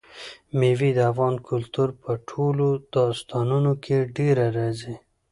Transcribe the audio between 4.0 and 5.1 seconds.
ډېره راځي.